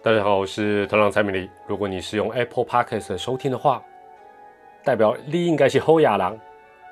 [0.00, 1.50] 大家好，我是团长蔡美丽。
[1.66, 3.82] 如果你是用 Apple Podcast 收听的话，
[4.84, 6.38] 代表你应该是后亚郎，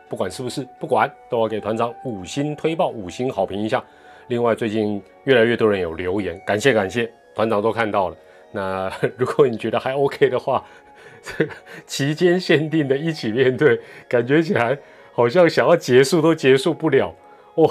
[0.09, 3.82] 不管是不是，不管都要给团长五星推报、五星好评一下。
[4.27, 8.16] 另外，最近越来越多人有留言，感谢感谢，团长都看到了。
[8.50, 10.64] 那如果你觉得还 OK 的话，
[11.23, 11.54] 这 个
[11.86, 14.77] 期间限定的一起面对，感觉起来
[15.12, 17.14] 好像想要结束都结束不了
[17.54, 17.70] 哦。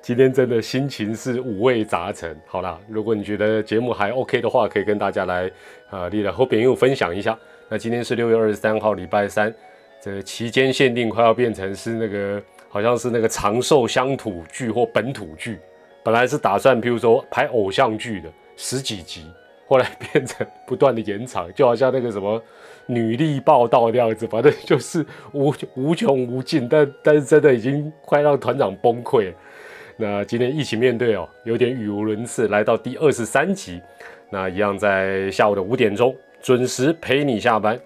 [0.00, 2.34] 今天真的心情是五味杂陈。
[2.46, 5.50] 好啦，如果你觉得节目还 OK 的话，可以跟大家来
[5.90, 7.36] 啊，你的后边又分享一下。
[7.68, 9.54] 那今天是六月二十三号，礼拜三，
[10.00, 15.58] 这期间限定快要变成是那个，好像是那个长寿乡土剧或本土剧。
[16.02, 19.26] 本来是打算，譬如说拍偶像剧的十几集，
[19.66, 22.42] 后来变成不断的延长，就好像那个什么
[22.86, 26.66] 女力报道这样子，反正就是无无穷无尽。
[26.66, 29.34] 但但是真的已经快让团长崩溃。
[30.00, 33.82] 那今天一起面对哦，有点语无伦次，来到第二十三集，
[34.30, 37.76] 那一样在下午的五点钟准时陪你下班。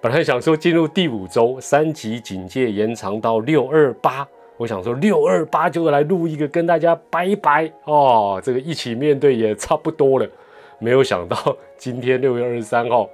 [0.00, 10.26] 本来想说进入第五周，三级警戒延长到六二八，我想说六二八就来录一个跟大家拜拜哦，这个一起面对也差不多了。
[10.78, 13.04] 没有想到今天六月二十三号，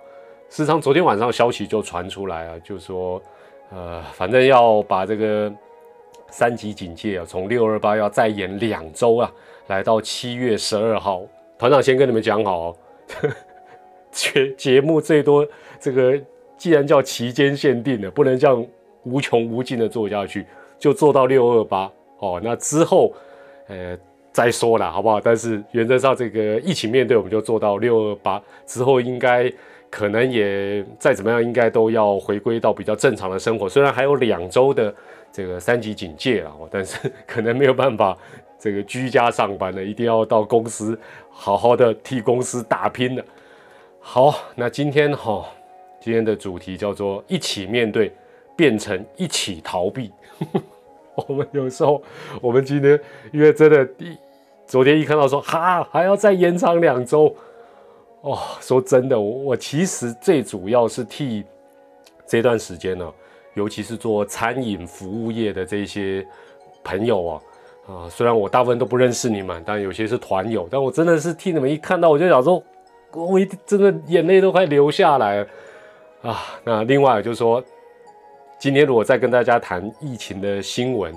[0.48, 3.20] 事实上昨天晚上消息就传出来啊，就说
[3.72, 5.52] 呃，反正要把这个。
[6.36, 9.32] 三级警戒啊，从六二八要再延两周啊，
[9.68, 11.22] 来到七月十二号。
[11.56, 12.77] 团长先跟你们讲好，
[14.10, 15.46] 节节目最多
[15.78, 16.20] 这个
[16.56, 18.66] 既然叫期间限定的，不能这样
[19.05, 20.44] 无穷无尽的做下去，
[20.77, 22.40] 就做到六二八哦。
[22.42, 23.14] 那之后
[23.68, 23.96] 呃
[24.32, 25.20] 再说了，好不好？
[25.20, 29.48] 但是原则上这个一起面对，我们就做到六二八之后，应该
[29.94, 33.68] 可能也再怎么样，应该都要回归到比较正常的生活。
[33.70, 34.92] 虽然还有两周的。
[35.36, 38.16] 这个三级警戒啊，但是可能没有办法，
[38.56, 40.96] 这个居家上班了一定要到公司
[41.28, 43.24] 好好的替公司打拼的。
[43.98, 45.44] 好，那今天哈，
[46.00, 48.12] 今天的主题叫做一起面对，
[48.54, 50.12] 变成一起逃避。
[51.27, 52.00] 我们有时候，
[52.40, 52.96] 我们今天
[53.33, 53.88] 因为真的，
[54.68, 57.34] 昨天一看到说哈还要再延长两周，
[58.24, 61.45] 哦，说真的，我我其实最主要是替
[62.27, 63.12] 这段时间呢。
[63.52, 66.27] 尤其是做餐饮服务业的这些
[66.83, 67.40] 朋友啊，
[67.86, 72.61] 啊，虽然我大部分都不认识你们，但有些是团友，但我真的是替你们一看到我就想说，
[73.13, 75.46] 我一真的眼泪都快流下来
[76.20, 76.42] 啊。
[76.64, 77.63] 那另外就是说，
[78.58, 81.14] 今天如果再跟大家谈疫情的新闻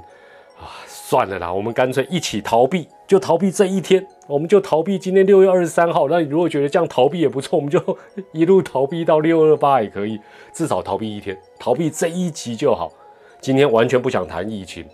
[0.60, 0.86] 啊。
[0.88, 6.10] 算了啦，我们干脆一起逃避，就逃避这一天，我们就逃避今天六月二十三号。
[6.10, 7.80] 那你如果觉得这样逃避也不错，我们就
[8.34, 10.20] 一路逃避到六二八也可以，
[10.52, 12.92] 至少逃避一天，逃避这一集就好。
[13.40, 14.86] 今天完全不想谈疫情，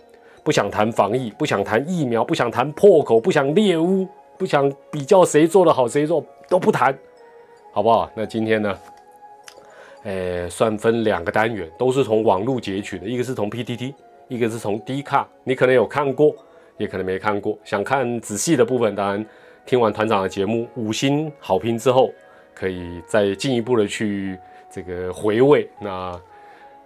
[0.44, 4.06] 不想谈防疫，不想谈疫苗，不想谈破口，不想猎污，
[4.38, 6.96] 不想比较谁做的好，谁做都不谈，
[7.72, 8.08] 好不好？
[8.14, 8.78] 那今天呢？
[10.04, 13.92] 诶，算分两个单元，都是从网络截取的，一个是从 PTT。
[14.28, 16.34] 一个是从低卡，你可能有看过，
[16.78, 17.58] 也可能没看过。
[17.64, 19.26] 想看仔细的部分，当然
[19.66, 22.10] 听完团长的节目五星好评之后，
[22.54, 24.38] 可以再进一步的去
[24.70, 25.68] 这个回味。
[25.78, 26.18] 那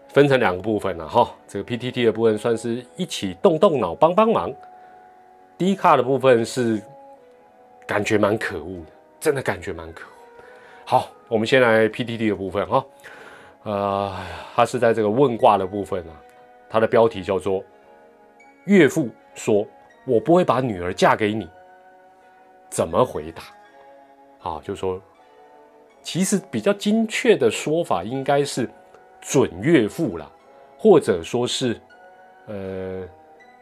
[0.08, 4.52] 分成两个部分了哈，这个 PTT 的部分算是一起动动脑帮帮忙，
[5.56, 6.82] 低卡的部分是
[7.86, 10.12] 感觉蛮可恶的，真的感觉蛮可恶。
[10.84, 12.84] 好，我们先来 PTT 的部分哈，
[13.64, 14.16] 呃，
[14.54, 16.12] 它是在这个问卦的部分啊。
[16.68, 17.64] 他的标题叫做
[18.66, 19.66] “岳父说
[20.06, 21.48] 我不会把女儿嫁给你”，
[22.68, 24.50] 怎么回答？
[24.50, 25.00] 啊，就说
[26.02, 28.68] 其实比较精确的说法应该是
[29.20, 30.30] 准岳父啦，
[30.78, 31.78] 或者说是
[32.46, 33.02] 呃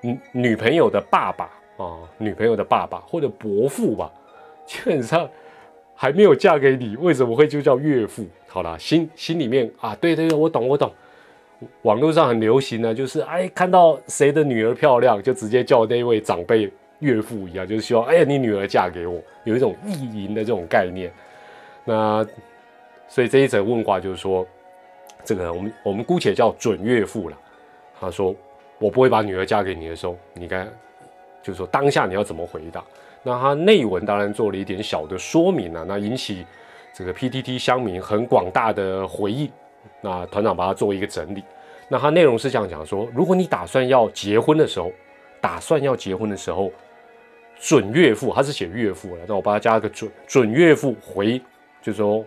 [0.00, 1.44] 女女朋友的爸爸
[1.78, 4.12] 啊，女朋友的爸爸或者伯父吧。
[4.66, 5.28] 基本上
[5.94, 8.26] 还没有嫁给你，为什么会就叫岳父？
[8.48, 10.92] 好了，心心里面啊，对对对，我懂我懂。
[11.82, 21.10] 网络上很流行呢，就是哎，看到谁的女儿漂亮，就直接叫那位长辈岳父一样，就是希望哎呀，你女儿嫁给我，有一种意淫的这种概念。
[21.84, 22.26] 那
[23.08, 24.46] 所以这一则问卦就是说，
[25.24, 27.38] 这个我们我们姑且叫准岳父了。
[27.98, 28.34] 他说
[28.78, 30.66] 我不会把女儿嫁给你的时候，你该
[31.42, 32.84] 就是说当下你要怎么回答？
[33.22, 36.44] 那他内文当然做了一点小的说明啊，那引起
[36.92, 39.50] 这个 PTT 乡民很广大的回应。
[40.00, 41.42] 那团长把它做一个整理，
[41.88, 44.92] 那它内容是这样讲说：如果你打算要结婚的时候，
[45.40, 46.72] 打算要结婚的时候，
[47.58, 51.40] 准岳父他是写岳父了，那我把它加个准准岳父回，
[51.80, 52.24] 就说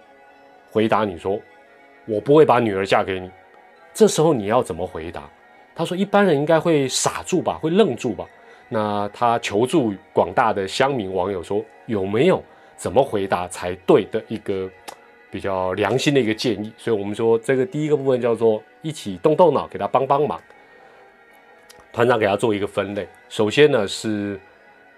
[0.71, 1.39] 回答你说，
[2.05, 3.29] 我不会把女儿嫁给你。
[3.93, 5.29] 这时候你要怎么回答？
[5.75, 8.25] 他说一般人应该会傻住吧，会愣住吧。
[8.67, 12.43] 那他求助广大的乡民网友说，有没有
[12.75, 14.69] 怎么回答才对的一个
[15.31, 16.71] 比较良心的一个建议。
[16.77, 20.39] 所以我们说这个第一个部分叫做一起动动脑，给他帮帮忙。
[21.91, 24.39] 团长给他做一个分类，首先呢是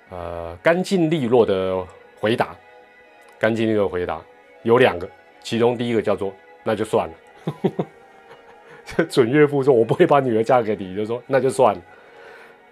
[0.09, 1.81] 呃干净利落的
[2.19, 2.55] 回答，
[3.39, 4.21] 干净利落回答
[4.63, 5.09] 有两个，
[5.41, 7.13] 其中第一个叫做 那就算了。
[8.85, 11.81] 这准岳父说：“我不会把女儿嫁给你。”就说那就算了。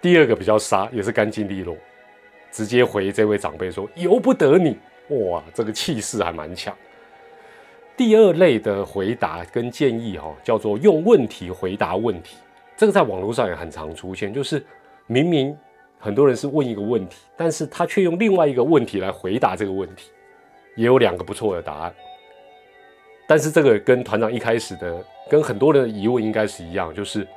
[0.02, 1.76] 第二个比较杀，也是干净利落，
[2.50, 4.76] 直接回这位长辈说：“由不得你。”
[5.08, 6.76] 哇，这个气势还蛮强。
[8.00, 12.38] 第二类的回答跟建议哈，叫做用问题回答问题。
[12.74, 14.64] 这个在网络上也很常出现，就是
[15.06, 15.54] 明明
[15.98, 20.10] 很多人是问一个问题，但是他却用另外一个问题来回答这个问题，
[20.76, 21.94] 也有两个不错的答案。
[23.28, 27.28] 但是这个跟团长一开始的，跟很多人的疑问应该是一样，就是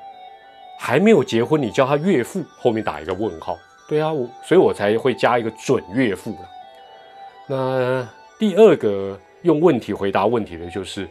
[0.79, 3.59] 还没有结婚，你叫他岳父，后面打一个问号。
[3.89, 6.33] 对啊，我所以我才会加一个准岳父
[7.47, 8.07] 那
[8.39, 11.07] 第二个用问题回答问题的就是，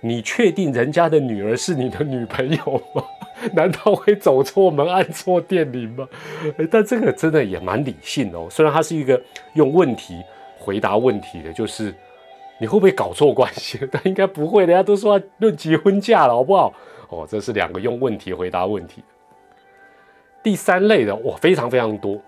[0.00, 3.04] 你确定人家的女儿是你的女朋友吗？
[3.52, 6.08] 难道会走错门按错电铃吗？
[6.70, 9.20] 但这个真的也蛮理性哦，虽然他是一个
[9.54, 10.22] 用问题
[10.58, 11.94] 回答问题的，就是。
[12.62, 13.80] 你会不会搞错关系？
[13.90, 16.70] 但应该不会，人家都说论结婚嫁了，好不好？
[17.08, 19.02] 哦，这是两个用问题回答问题。
[20.42, 22.20] 第三类的哇，非常非常多，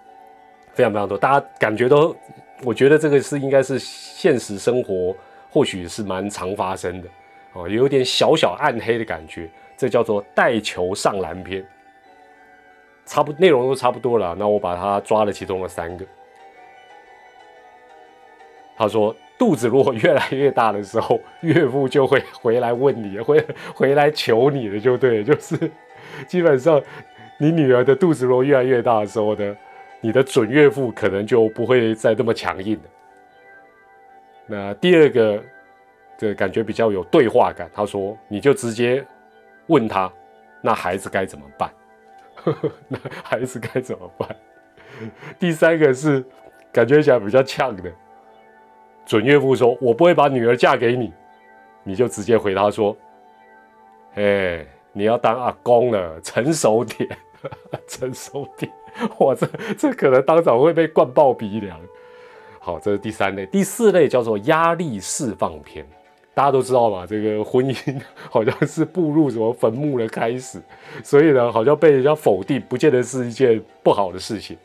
[0.73, 2.17] 非常非常多，大家感觉都，
[2.65, 5.15] 我觉得这个是应该是现实生活，
[5.53, 7.09] 或许是蛮常发生的
[7.53, 9.49] 哦，有点小小暗黑的感觉。
[9.77, 11.65] 这叫做带球上篮篇，
[13.05, 14.35] 差不内容都差不多了。
[14.37, 16.05] 那我把它抓了其中的三个。
[18.77, 19.15] 他说。
[19.39, 23.45] 肚子如果越来越大的时候， 岳父就会回来问你，会
[23.75, 25.59] 回来求你的，就对，就是
[26.29, 26.81] 基本上
[27.39, 29.57] 你女儿的肚子如果越来越大的时候呢，
[30.01, 32.83] 你的准岳父可能就不会再那么强硬了。
[34.47, 35.43] 那第二个
[36.19, 39.05] 的感觉比较有对话感，他说你就直接
[39.67, 40.13] 问他，
[40.61, 41.71] 那孩子该怎么办？
[42.89, 44.29] 那孩子该怎么办？
[45.39, 46.25] 第三个是
[46.73, 47.91] 感觉起来比较呛的。
[49.05, 51.13] 准岳父说：“我不会把女儿嫁给你。”
[51.83, 52.97] 你就直接回答说
[54.15, 57.09] ：“哎，你要当阿公了，成熟点，
[57.89, 58.71] 成熟点。”
[59.19, 59.47] 哇，这
[59.77, 61.81] 这可能当场会被灌爆鼻梁。
[62.65, 65.85] 好，这是第三类，第四类叫做压力释放篇。
[66.33, 67.05] 大家都知道吧？
[67.05, 68.01] 这个婚姻
[68.31, 70.63] 好像是步入什么坟墓的开始，
[71.03, 74.57] 所以呢，好像被人家否定，不见得是一件不好的事情。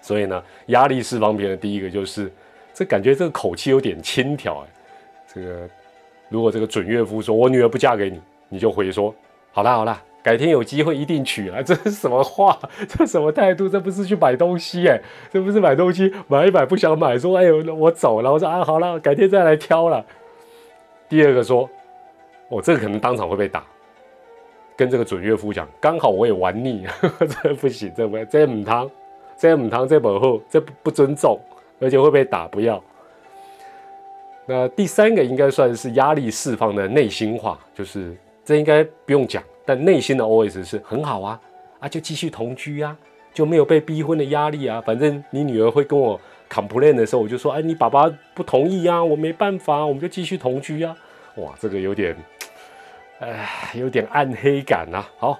[0.00, 2.32] 所以呢，压力释放篇的第一个就是。
[2.78, 4.66] 这感觉这个口气有点轻佻哎，
[5.32, 5.66] 这个
[6.28, 8.20] 如果这个准岳父说我女儿不嫁给你，
[8.50, 9.14] 你就回说
[9.50, 11.62] 好啦好啦，改天有机会一定娶啊！
[11.62, 12.58] 这是什么话？
[12.88, 13.68] 这什么态度？
[13.68, 15.00] 这不是去买东西哎，
[15.30, 20.04] 这不是买东西买一买不想买，说哎呦我走了，我说啊好了，改天再来挑了。
[21.08, 21.70] 第二个说，
[22.48, 23.62] 我这个可能当场会被打，
[24.76, 26.84] 跟这个准岳父讲，刚好我也玩腻，
[27.44, 28.90] 这不行，这不这母汤，
[29.38, 31.38] 这母汤这不好，这不不尊重。
[31.78, 32.82] 而且会被打，不要。
[34.46, 41.40] 那第三个应该算是压力释放的内心话，就是这应该不用讲，但内心的 OS 是很好啊，
[41.80, 42.96] 啊就继续同居啊，
[43.34, 44.80] 就没有被逼婚的压力啊。
[44.80, 46.18] 反正你女儿会跟我
[46.48, 50.96] complain 的时候，我就说，哎，你爸爸不同意啊，我没办法，我们就继续同居啊。
[51.34, 52.16] 哇，这个有点，
[53.18, 55.04] 哎，有点暗黑感啊。
[55.18, 55.38] 好，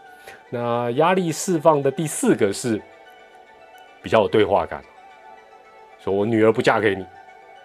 [0.50, 2.83] 那压力释放的第四个是
[4.02, 4.83] 比较有对话感。
[6.02, 7.06] 说我女儿不嫁给你，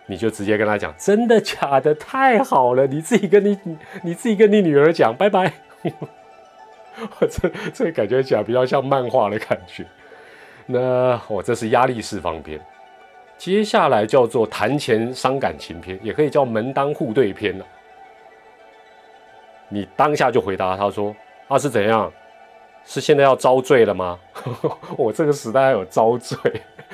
[0.06, 1.94] 你就直接跟他讲，真的假的？
[1.96, 3.58] 太好了，你自己跟你
[4.04, 5.52] 你自己跟你女儿讲，拜拜。
[7.30, 9.86] 这这感觉起来比较像漫画的感觉。
[10.66, 12.60] 那我这是压力释放篇，
[13.38, 17.66] 接下来叫做谈钱伤感情篇，也可以叫门当户对篇了。
[19.70, 21.16] 你当下就回答他说
[21.48, 22.12] ：“啊是怎样？
[22.84, 24.20] 是现在要遭罪了吗？
[24.98, 26.38] 我这个时代还有遭罪。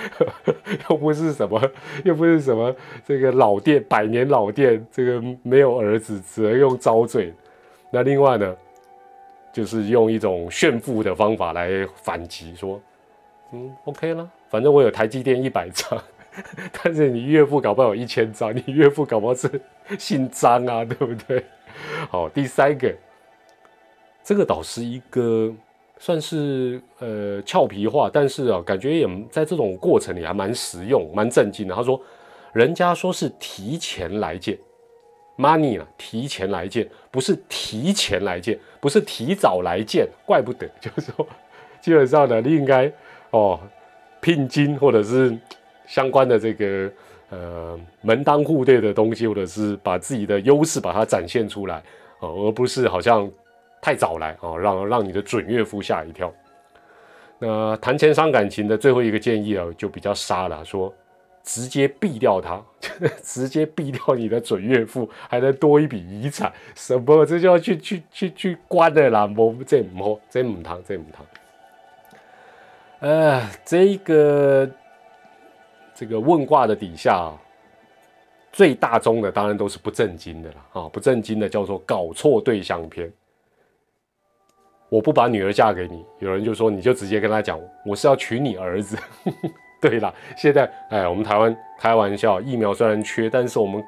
[0.90, 1.60] ”又不是什么，
[2.04, 2.76] 又不是什么
[3.06, 7.34] 这个老店，百年老店，这个没有儿子，只能用遭罪。
[7.90, 8.56] 那另外呢，
[9.58, 12.80] 就是用一种炫富的方法来反击，说，
[13.52, 16.00] 嗯，OK 了，反正我有台积电一百张，
[16.72, 19.50] 但是你岳父搞不好有一千张，你岳父搞不好是
[19.98, 21.44] 姓张啊， 对不对？
[22.12, 22.96] 好，第三个，
[24.24, 25.52] 这个倒是一个。
[26.00, 31.74] 算是呃俏皮话，但是啊，感觉也在这种过程里还蛮实用、蛮震惊的。
[31.74, 32.00] 他说
[32.54, 34.56] ：“人家说是提前来见
[35.38, 40.68] ，money 啊，提前来见，不是提前来见，不是提早来见，怪不得。
[40.82, 41.28] 就是说，
[41.80, 42.92] 基本上呢，你应该
[43.30, 43.60] 哦，
[44.20, 45.38] 聘金或者是
[45.86, 46.92] 相关的这个
[47.30, 51.82] 呃门当户对的东西，或者是把自己的优势把它展现出来
[52.20, 53.30] 哦，而不是好像
[53.82, 56.34] 太早来哦，让让你的准岳父吓一跳。
[57.40, 60.92] 那谈钱伤感情的最后一个建议啊，就比较杀了，说
[61.48, 62.62] 直接毙掉他，
[63.24, 71.26] 直接毙掉你的准岳父，还能多一笔遗产，什么这就要去去去去关的啦，我这唔好，这唔堂，这唔堂。
[73.00, 74.70] 呃，这个
[75.96, 77.32] 这个问卦的底下，
[78.52, 83.10] 最大宗的当然都是不正经的了啊，不正经的叫做搞错对象篇。
[84.90, 88.98] 我不把女儿嫁给你，有人就说你就直接跟他讲，我是要娶你儿子。
[89.82, 93.84] 对啦，现在哎，我们台湾开玩笑，疫苗虽然缺，但是我们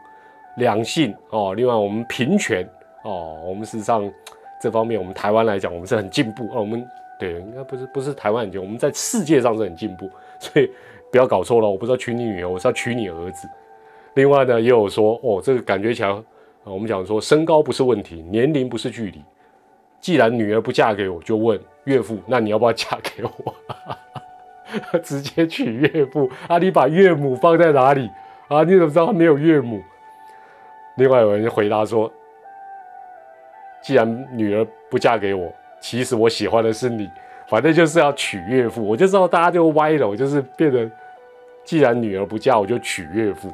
[0.57, 2.67] 两性哦，另外我们平权
[3.03, 4.09] 哦，我们事实上
[4.61, 6.59] 这方面，我们台湾来讲，我们是很进步哦。
[6.59, 6.85] 我们
[7.19, 10.71] 对，应该不是不是台湾很进步，我们在世界上是很进步， 所以
[11.11, 13.47] 不要搞错了，我不是要娶你女儿，我是要娶你儿子。
[14.15, 16.23] 另外呢，也有说哦，这个感觉起来，
[16.65, 19.23] 我们讲说身高不是问题，年龄不是距离。
[20.01, 23.55] 既然女儿不嫁给我，就问岳父，那你要不要嫁给我？
[25.03, 26.57] 直接娶岳父啊！
[26.57, 28.09] 你把岳母放在哪里
[28.47, 28.63] 啊？
[28.63, 29.81] 你怎么知道他没有岳母？
[30.95, 32.11] 另外有人回答说，
[33.81, 37.09] 既然女儿不嫁给我，其实我喜欢的是你，
[37.47, 38.85] 反正就是要娶岳父。
[38.85, 40.89] 我就知道大家就歪了，我就是变得，
[41.63, 43.51] 既然女儿不嫁，我就娶岳父。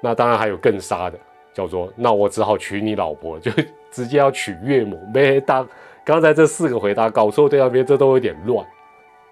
[0.00, 1.18] 那当然还有更杀的，
[1.52, 3.50] 叫做那我只好娶你老婆就。
[3.94, 5.64] 直接要娶岳母，没当
[6.04, 8.66] 刚才这四个回答搞错对那边，这都有点乱，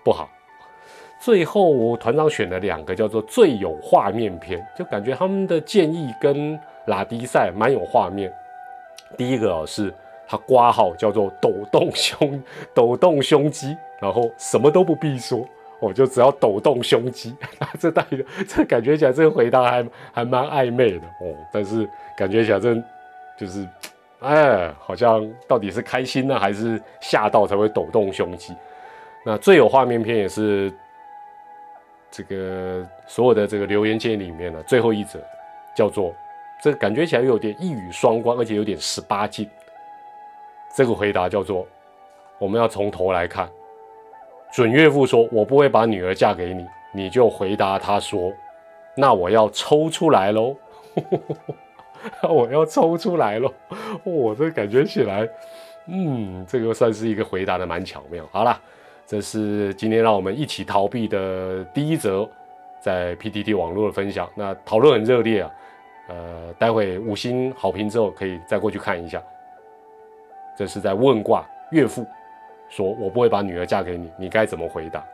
[0.05, 0.31] 不好。
[1.23, 8.33] 最后团长选了两个叫做最有画面篇，就感觉他们的建议跟拉迪赛蛮有画面。
[9.17, 9.95] 第一个哦，是
[10.27, 12.43] 他挂号叫做抖动胸，
[12.75, 15.47] 抖动胸肌，然后什么都不必说，
[15.79, 17.37] 我就只要抖动胸肌。
[17.79, 18.05] 这大
[18.49, 22.75] 这感觉起来这个回答还还蛮暧昧的哦，但是感觉起来这
[23.39, 23.65] 就是。
[24.19, 28.55] 哎，好像到底是开心呢，还是吓到才会抖动胸肌？
[29.25, 30.73] 那最有画面片也是
[32.13, 35.19] 这个所有的这个留言建议里面呢，最后一则
[35.75, 36.15] 叫做
[36.63, 39.49] 这感觉起来有点一语双关，而且有点十八禁。
[40.77, 41.67] 这个回答叫做
[42.39, 43.51] 我们要从头来看。
[44.53, 48.31] 准岳父说：“我不会把女儿嫁给你。”你就回答他说
[48.95, 50.55] ：“那我要抽出来喽。
[52.29, 53.51] ”我要抽出来了，
[54.03, 55.27] 我这感觉起来，
[55.87, 58.29] 嗯，这个算是一个回答的蛮巧妙。
[58.33, 58.61] 好了，
[59.07, 62.29] 这是今天让我们一起逃避的第一则
[62.81, 64.29] 在 PTT 网络的分享。
[64.35, 65.51] 那讨论很热烈啊，
[66.09, 69.23] 呃，待会五星好评之后可以再过去看一下。
[70.57, 72.07] 这是在问卦岳父
[72.69, 75.05] 说：“我不会把女儿嫁给你，你该怎么回答？”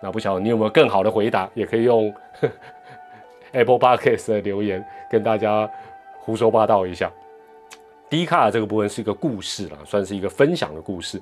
[0.00, 2.12] 那不晓得你有没有更好的回答，也可以用
[3.52, 5.70] Apple Podcast 的留言跟大家。
[6.24, 7.10] 胡说八道一下，
[8.08, 11.20] 第一卡这个部分是一个故事了，算是一个分享的故事，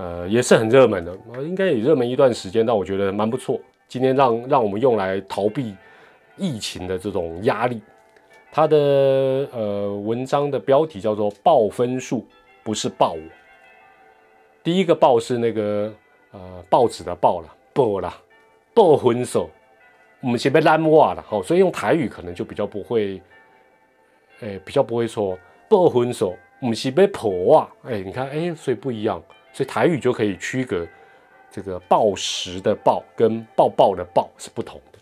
[0.00, 3.60] 呃，也是很热门的，应该也热门一段时间，但我觉得蛮不错。
[3.86, 5.74] 今天让让我们用来逃避
[6.38, 7.82] 疫情的这种压力。
[8.50, 8.76] 它的
[9.52, 12.26] 呃文章的标题叫做“报分数
[12.62, 13.22] 不是报我”。
[14.64, 15.92] 第一个“报”是那个
[16.30, 18.16] 呃报纸的“报”了，报啦，
[18.72, 19.50] 报分手，
[20.20, 23.20] 我们先被烂话了，好，所以用台语可能就比较不会。
[24.40, 25.38] 哎，比较不会说
[25.68, 27.68] 报分手，不是被破啊！
[27.84, 30.86] 哎，你看，哎，所以不一样，所以台语就可以区隔
[31.50, 34.98] 这个报时的报跟抱抱的抱是不同的。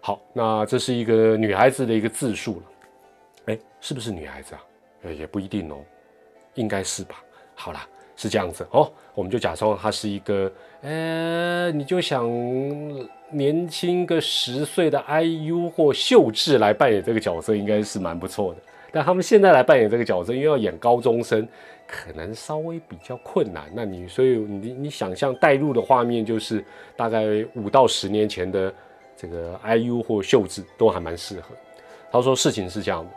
[0.00, 2.62] 好，那这是一个女孩子的一个字数了，
[3.46, 4.62] 哎，是不是女孩子啊？
[5.16, 5.76] 也不一定哦，
[6.54, 7.16] 应该是吧。
[7.54, 7.86] 好啦，
[8.16, 12.28] 是这样子哦，我们就假装她是一个，呃，你就想
[13.30, 18.60] 年轻个十岁的 IU 或秀智来扮演这个角色，应该是蛮不错的。
[18.92, 21.46] 但他们现在来扮演这个角色，因为要演高中生，
[21.92, 23.70] 可能稍微比较困难。
[23.74, 26.64] 那你所以你你想象带入的画面，就是
[26.96, 27.22] 大概
[27.54, 28.72] 五到十年前的
[29.14, 31.54] 这个 IU 或秀智都还蛮适合。
[32.10, 33.10] 他说事情是这样的，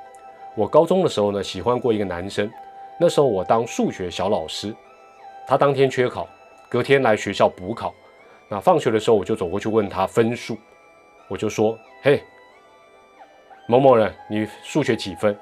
[0.55, 2.51] 我高中的时候呢，喜欢过一个男生，
[2.99, 4.75] 那时候我当数学小老师，
[5.47, 6.27] 他当天缺考，
[6.69, 7.93] 隔天来学校补考。
[8.49, 10.57] 那放学的时候，我就走过去问他分数，
[11.27, 12.21] 我就说：“嘿，
[13.67, 15.35] 某某人，你数学几分？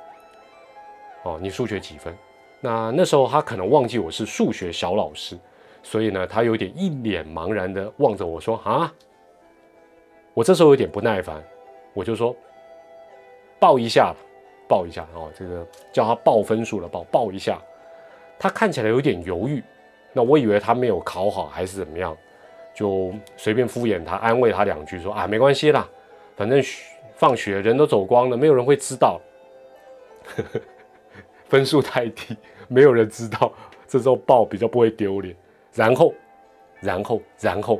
[1.23, 2.15] 哦，你数学几分？”
[2.65, 5.37] 那那时候他可能忘记我是数学小老师，
[5.83, 8.89] 所以呢，他有点一脸茫然的望着我说：“啊。”
[10.33, 11.43] 我这时候有点不耐烦，
[11.93, 12.33] 我就说
[13.59, 14.15] ：“报一下，
[14.65, 17.59] 报一下哦，这个叫他报分数了，报报一下。”
[18.39, 19.61] 他看起来有点犹豫，
[20.13, 22.15] 那我以为他没有考好还是怎么样。
[22.73, 25.85] 就随便敷衍他，安慰他两句，说啊，没关系啦，
[26.37, 26.63] 反正
[27.15, 29.19] 放学人都走光了，没有人会知道，
[31.53, 32.35] 分数太低，
[32.67, 33.53] 没有人知道。
[33.87, 35.35] 这时候抱比较不会丢脸。
[35.71, 36.11] 然后，
[36.79, 37.79] 然后，然后，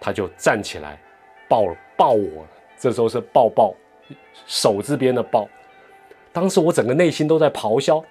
[0.00, 0.98] 他就站起来
[1.46, 2.46] 抱抱我。
[2.78, 3.74] 这时候是抱抱，
[4.46, 5.46] 手这边的抱。
[6.32, 8.02] 当时我整个内心都在咆哮：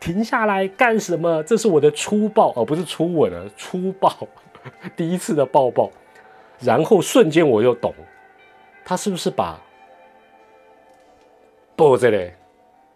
[0.00, 1.42] 停下来干什么？
[1.42, 4.10] 这是我的初抱，而不是初吻啊，初抱，
[4.96, 5.90] 第一次的抱抱。
[6.58, 7.92] 然后瞬间我又懂，
[8.82, 9.60] 他是不是把
[11.76, 12.34] 抱着嘞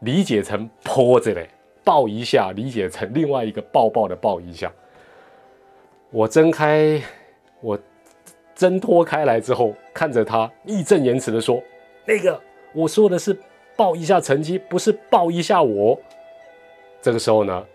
[0.01, 1.49] 理解成泼着嘞
[1.85, 4.71] 抱一下，理解成另外一个抱抱的抱一下。
[6.11, 7.01] 我睁开，
[7.61, 7.79] 我
[8.55, 11.63] 挣脱开来之后，看着他义正言辞的说
[12.05, 12.41] ：“那个
[12.73, 13.37] 我说的是
[13.77, 15.99] 抱一下成绩，不是抱一下我。”
[17.01, 17.67] 这个时候呢，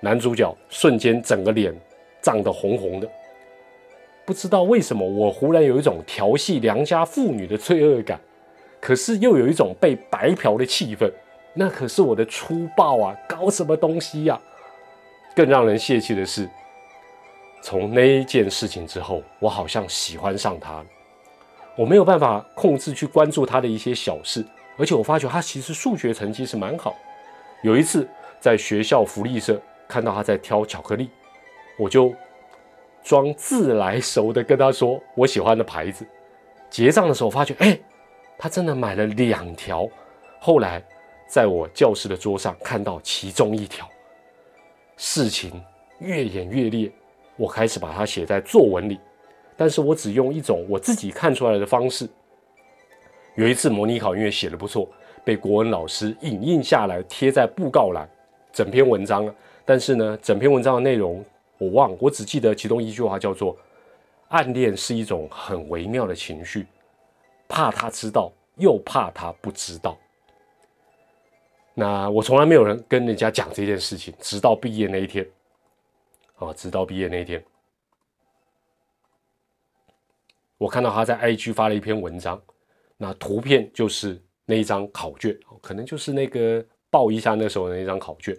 [0.00, 1.74] 男主角瞬间整个脸
[2.20, 3.08] 涨得红红的。
[4.24, 8.20] 不知道为什么，我忽然有一种调戏良家妇女的罪恶感，
[8.80, 11.10] 可是又有一种被白嫖的气氛。
[11.54, 14.40] 那可是我的粗暴啊，搞什么东西呀？
[15.34, 16.48] 更让人泄气的是，
[17.62, 20.86] 从那一件事情之后，我好像喜欢上他了。
[21.76, 24.44] 我没有办法控制去关注他的一些小事，
[24.78, 26.96] 而且我发觉他其实数学成绩是蛮好。
[27.62, 28.08] 有一次
[28.40, 31.10] 在学校福利社看到他在挑巧克力，
[31.78, 32.14] 我就。
[33.04, 36.06] 装自来熟的跟他说我喜欢的牌子，
[36.70, 37.76] 结账的时候发觉，哎，
[38.38, 39.88] 他真的买了两条。
[40.38, 40.80] 后来
[41.32, 43.88] 在我教室的桌上看到其中一条，
[44.98, 45.64] 事情
[45.98, 46.92] 越演越烈，
[47.38, 49.00] 我开始把它写在作文里，
[49.56, 52.06] 但是我只用一种我自己看出来的方式。
[53.34, 54.86] 有一次模拟考，因为写的不错，
[55.24, 58.06] 被国文老师影印下来贴在布告栏，
[58.52, 59.34] 整篇文章了。
[59.64, 61.24] 但是呢，整篇文章的内容。
[61.56, 63.56] 我忘，我只记得其中一句话叫做
[64.28, 66.66] “暗恋是一种很微妙的情绪，
[67.48, 69.96] 怕他知道，又怕他不知道。”
[71.74, 75.26] 那我从来没有人跟人家讲这件事情，直到毕业那一天，
[76.36, 77.42] 啊，直到毕业那一天，
[80.58, 82.40] 我看到他在 IG 发了一篇文章，
[82.96, 88.36] 那图片就是那一张考卷，可能就是那个报一下那时候的那张考卷，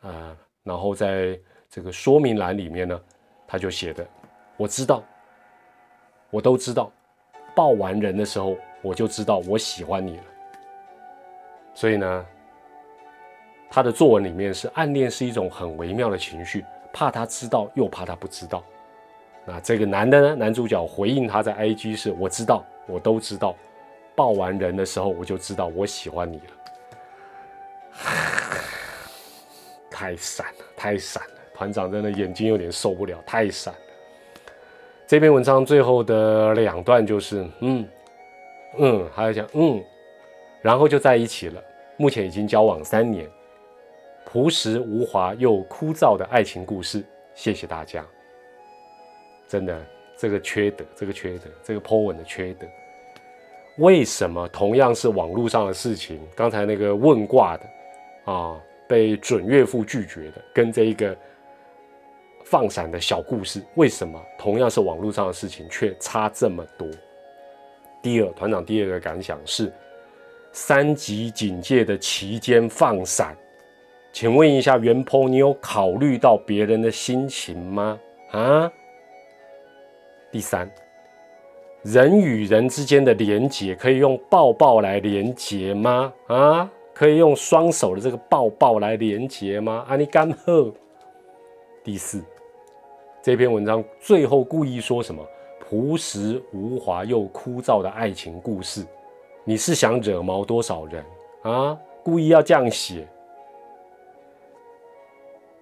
[0.00, 1.38] 啊，然后在。
[1.68, 2.98] 这个说明栏里面呢，
[3.46, 4.06] 他就写的，
[4.56, 5.02] 我知道，
[6.30, 6.90] 我都知道，
[7.54, 10.22] 抱完人的时候，我就知道我喜欢你了。
[11.74, 12.26] 所以呢，
[13.68, 18.62] 他的作文里面是暗恋是一种很微妙的情绪，怕他知道又怕他不知道。
[19.44, 23.54] 那这个男的呢，男主角回应他在 IG 是，我知道，我都知道，
[24.14, 26.44] 抱完人的时候，我就知道我喜欢你了。
[29.90, 31.30] 太闪了，太闪了。
[31.54, 33.80] 团长真的眼睛有点受不了，太闪了。
[35.06, 37.88] 这篇文章最后的两段就是嗯
[38.78, 39.82] 嗯，还有讲嗯，
[40.60, 41.62] 然后就在一起了。
[41.96, 43.26] 目前已经交往三年，
[44.26, 47.02] 朴实无华又枯燥的爱情故事。
[47.32, 48.04] 谢谢大家。
[49.48, 49.80] 真的，
[50.18, 52.66] 这个缺德，这个缺德，这个 po 文的缺德。
[53.78, 61.16] 为什么同样是网络上的事情，刚才那个问卦的啊，被准岳父拒绝的，跟这一个。
[62.48, 66.88] 放闪的小故事，为什么同样是网络上的事情却差这么多？
[68.00, 69.72] 第二，团长第二个感想是，
[70.52, 73.36] 三级警戒的期间放闪，
[74.16, 78.00] 请问一下袁鹏，你有考虑到别人的心情吗？
[78.30, 78.72] 啊？
[80.32, 80.70] 第三，
[81.82, 86.10] 人与人之间的连结可以用抱抱来连结吗？
[86.28, 86.72] 啊？
[86.94, 89.84] 可以用双手的这个抱抱来连结吗？
[89.86, 89.96] 啊？
[89.96, 90.72] 你干赫。
[91.84, 92.24] 第四。
[93.22, 95.22] 这篇文章最后故意说什么
[95.60, 98.82] 朴实无华又枯燥的爱情故事？
[99.44, 101.04] 你是想惹毛多少人
[101.42, 101.78] 啊？
[102.02, 103.06] 故意要这样写。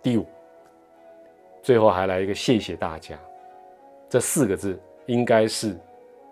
[0.04, 0.26] 第五，
[1.62, 3.18] 最后还来一个谢谢大家，
[4.06, 5.74] 这四个字应该是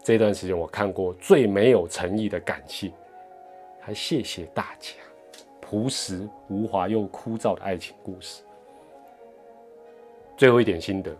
[0.05, 2.93] 这段时间我看过最没有诚意的感谢，
[3.81, 4.93] 还谢谢大家。
[5.59, 8.43] 朴实无华又枯燥的爱情故事。
[10.37, 11.11] 最后一点心得，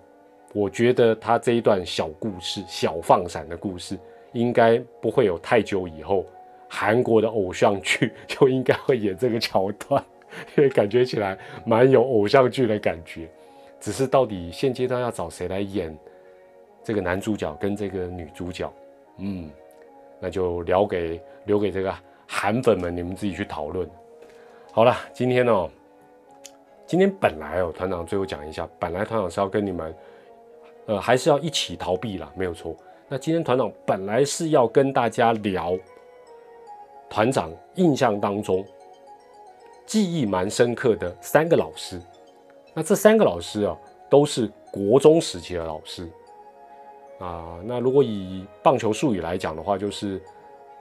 [0.53, 3.99] 我觉得他这一段小故事、小放闪的故事，
[4.33, 6.27] 应该不会有太久以后，
[6.69, 10.05] 韩国的偶像剧 就应该会演这个桥段，
[10.57, 13.29] 因为感觉起来蛮有偶像剧的感觉。
[13.81, 15.97] 只是到底现阶段要找谁来演
[16.85, 18.73] 这个男主角跟这个女主角，
[19.19, 19.51] 嗯，
[20.21, 21.95] 那就聊给留给这个
[22.27, 23.89] 韩粉们你们自己去讨论。
[24.73, 25.69] 好了，今天呢。
[26.85, 29.95] 今天本来哦，团长最后讲一下，本来团长是要跟你们，
[30.85, 32.77] 呃，还是要一起逃避啦，没有错。
[33.09, 35.79] 那今天团长本来是要跟大家聊
[37.09, 38.63] 团长印象当中
[39.87, 42.01] 记忆蛮深刻的三个老师。
[42.75, 43.77] 那这三个老师啊，
[44.09, 46.09] 都是国中时期的老师
[47.19, 47.59] 啊。
[47.65, 50.21] 那如果以棒球术语来讲的话，就是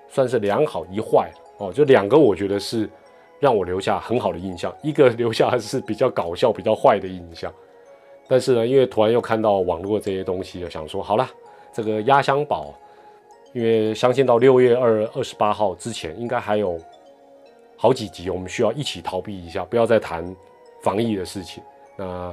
[0.08, 1.72] 算是两好一坏哦。
[1.74, 2.90] 就两个，我觉得是
[3.40, 7.54] 让我留下很好的印象；一个留下是比较搞笑、比较坏的印象。
[8.28, 11.28] 但是呢，因为突然又看到网络这些东西，想说好了，
[11.74, 12.74] 这个压箱宝，
[13.52, 16.80] 因为相信到六月二二十八号之前，应该还有
[17.82, 20.24] 好几集，我们需要一起逃避一下，不要再谈
[20.84, 21.64] 防疫的事情。
[21.98, 22.32] 那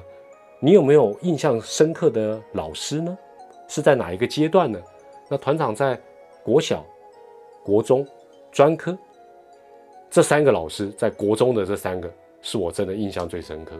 [0.61, 3.16] 你有没有印象深刻的老师呢？
[3.66, 4.78] 是在哪一个阶段呢？
[5.26, 5.98] 那团长在
[6.42, 6.84] 国小、
[7.64, 8.06] 国中、
[8.52, 8.94] 专科
[10.11, 13.72] 这三个老师，在国中的这三个，是我真的印象最深刻。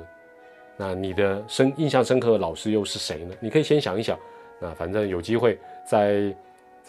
[0.74, 3.35] 那你的深印象深刻的老师又是谁呢？
[3.40, 4.18] 你可以先想一想。
[4.59, 6.35] 那反正有机会在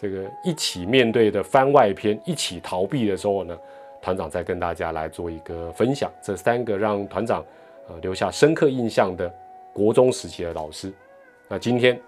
[0.00, 3.54] 这个一起面对的番外篇、一起逃避的时候呢，
[4.02, 6.10] 团长再跟大家来做一个分享。
[6.22, 7.44] 这三个让团长。
[7.88, 9.28] 呃，留下深刻印象的
[9.72, 10.92] 国中时期的老师，
[11.48, 12.00] 那今天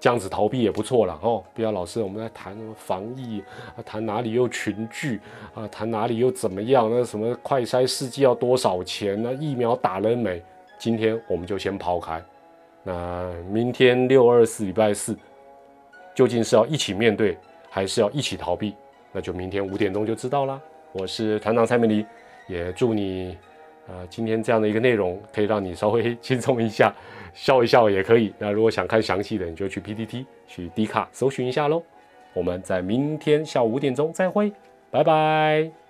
[0.00, 1.44] 这样子逃避也不错了哦。
[1.54, 3.44] 不要老师，我们在谈什么防疫，
[3.86, 5.20] 谈哪里又群聚
[5.54, 6.90] 啊，谈哪里又怎么样？
[6.90, 9.22] 那什么快筛试剂要多少钱？
[9.22, 10.42] 那疫苗打了没？
[10.80, 12.20] 今天我们就先抛开。
[12.82, 15.16] 那明天六二四礼拜四，
[16.12, 17.38] 究竟是要一起面对，
[17.70, 18.74] 还是要一起逃避？
[19.14, 20.60] 那就明天五点钟就知道啦。
[20.92, 22.04] 我是团长蔡美丽，
[22.48, 23.38] 也祝你。
[23.86, 26.90] 呃，今天这样的一个内容可以让你稍微 轻松一下，
[27.34, 28.32] 笑一笑也可以。
[28.38, 31.82] 那如果想看详细的，你就去 PPT 去 D 卡搜寻一下喽。
[32.32, 34.50] 我们在明天下午五点钟再会，
[34.90, 35.83] 拜拜。